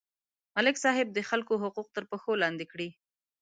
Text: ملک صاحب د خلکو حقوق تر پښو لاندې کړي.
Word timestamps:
ملک 0.55 0.75
صاحب 0.83 1.07
د 1.13 1.19
خلکو 1.29 1.53
حقوق 1.63 1.87
تر 1.95 2.03
پښو 2.09 2.31
لاندې 2.43 2.65
کړي. 2.71 2.89